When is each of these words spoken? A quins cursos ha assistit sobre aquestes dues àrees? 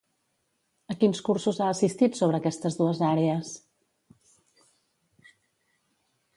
A 0.93 0.95
quins 1.03 1.21
cursos 1.27 1.59
ha 1.65 1.67
assistit 1.73 2.17
sobre 2.21 2.39
aquestes 2.41 2.79
dues 2.81 3.03
àrees? 3.09 3.55